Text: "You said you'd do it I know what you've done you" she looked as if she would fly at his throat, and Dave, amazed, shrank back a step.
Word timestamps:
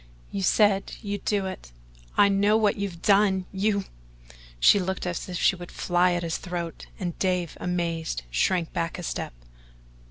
"You 0.31 0.41
said 0.41 0.95
you'd 1.03 1.25
do 1.25 1.45
it 1.45 1.71
I 2.17 2.27
know 2.27 2.57
what 2.57 2.75
you've 2.75 3.03
done 3.03 3.45
you" 3.51 3.85
she 4.59 4.79
looked 4.79 5.05
as 5.05 5.29
if 5.29 5.37
she 5.37 5.55
would 5.55 5.71
fly 5.71 6.13
at 6.13 6.23
his 6.23 6.37
throat, 6.37 6.87
and 6.99 7.19
Dave, 7.19 7.55
amazed, 7.59 8.23
shrank 8.31 8.73
back 8.73 8.97
a 8.97 9.03
step. 9.03 9.33